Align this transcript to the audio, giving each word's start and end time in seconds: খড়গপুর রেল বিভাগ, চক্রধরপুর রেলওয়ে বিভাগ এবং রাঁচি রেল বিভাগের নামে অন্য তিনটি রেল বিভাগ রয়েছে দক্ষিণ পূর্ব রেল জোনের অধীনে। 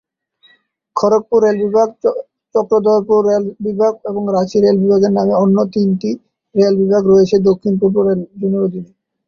খড়গপুর 0.95 1.39
রেল 1.43 1.57
বিভাগ, 1.63 1.89
চক্রধরপুর 2.55 3.19
রেলওয়ে 3.23 3.55
বিভাগ 3.65 3.93
এবং 4.09 4.23
রাঁচি 4.35 4.57
রেল 4.59 4.77
বিভাগের 4.83 5.11
নামে 5.17 5.33
অন্য 5.43 5.57
তিনটি 5.73 6.09
রেল 6.55 6.73
বিভাগ 6.81 7.03
রয়েছে 7.07 7.35
দক্ষিণ 7.49 7.73
পূর্ব 7.81 7.95
রেল 8.07 8.19
জোনের 8.39 8.61
অধীনে। 8.67 8.91